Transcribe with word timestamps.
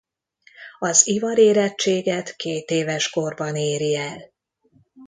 Az 0.79 1.07
ivarérettséget 1.07 2.35
kétéves 2.35 3.09
korban 3.09 3.55
éri 3.55 3.95
el. 3.95 4.31